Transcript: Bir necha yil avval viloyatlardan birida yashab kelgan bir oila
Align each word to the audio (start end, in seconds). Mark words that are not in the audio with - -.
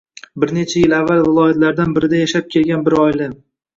Bir 0.43 0.53
necha 0.57 0.75
yil 0.83 0.95
avval 1.01 1.21
viloyatlardan 1.27 1.93
birida 1.99 2.23
yashab 2.25 2.51
kelgan 2.57 2.87
bir 2.89 2.97
oila 3.03 3.29